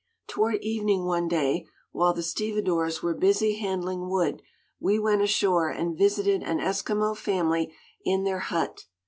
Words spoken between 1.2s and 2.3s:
day, while the